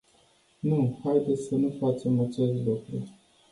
Nu, 0.61 0.99
haideți 1.03 1.47
să 1.47 1.55
nu 1.55 1.75
facem 1.79 2.19
acest 2.21 2.53
lucru. 2.65 3.07